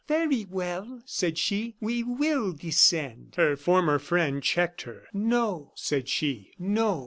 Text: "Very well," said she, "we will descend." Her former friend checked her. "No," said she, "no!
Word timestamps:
"Very 0.07 0.45
well," 0.49 1.03
said 1.05 1.37
she, 1.37 1.75
"we 1.79 2.01
will 2.01 2.53
descend." 2.53 3.35
Her 3.37 3.55
former 3.55 3.99
friend 3.99 4.41
checked 4.41 4.81
her. 4.81 5.03
"No," 5.13 5.73
said 5.75 6.09
she, 6.09 6.53
"no! 6.57 6.99